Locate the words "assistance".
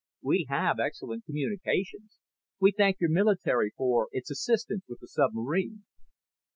4.31-4.83